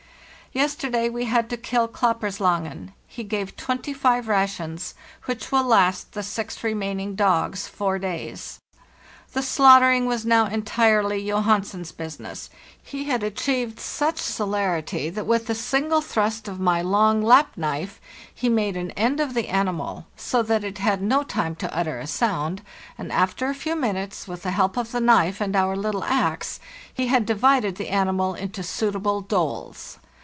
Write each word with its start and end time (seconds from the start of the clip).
Yesterday 0.53 1.07
we 1.07 1.23
had. 1.31 1.49
to 1.51 1.55
kill 1.55 1.87
'Klapperslangen. 1.87 2.91
He 3.07 3.23
gave 3.23 3.55
twenty 3.55 3.93
five 3.93 4.27
rations, 4.27 4.95
which 5.23 5.49
will 5.49 5.63
last 5.63 6.11
the 6.11 6.23
six 6.23 6.61
remaining 6.61 7.15
dogs 7.15 7.69
four 7.69 7.97
days. 7.97 8.59
The 9.31 9.43
slaughtering 9.43 10.07
was 10.07 10.25
now 10.25 10.47
entirely 10.47 11.25
Johansen's 11.25 11.93
business; 11.93 12.49
he 12.83 13.05
had 13.05 13.23
achieved 13.23 13.79
such 13.79 14.17
celerity 14.17 15.09
that 15.09 15.25
with 15.25 15.49
a 15.49 15.55
single 15.55 16.01
thrust 16.01 16.49
of 16.49 16.59
my 16.59 16.81
long 16.81 17.21
Lapp 17.21 17.55
knife 17.55 18.01
he 18.35 18.49
made 18.49 18.75
an 18.75 18.91
end 18.91 19.21
of 19.21 19.33
the 19.33 19.47
animal, 19.47 20.05
so 20.17 20.43
that 20.43 20.65
it 20.65 20.79
had 20.79 21.01
no 21.01 21.23
time 21.23 21.55
to 21.55 21.73
utter 21.73 21.97
a 21.97 22.07
sound, 22.07 22.61
and 22.97 23.09
after 23.13 23.47
a 23.47 23.55
few 23.55 23.77
minutes, 23.77 24.27
with 24.27 24.43
the 24.43 24.51
help 24.51 24.75
of 24.75 24.91
the 24.91 24.99
knife 24.99 25.39
and 25.39 25.55
our 25.55 25.77
little 25.77 26.03
axe, 26.03 26.59
he 26.93 27.07
had 27.07 27.25
divided 27.25 27.77
the 27.77 27.87
animal 27.87 28.33
into 28.33 28.61
suitable 28.63 29.21
doles. 29.21 29.97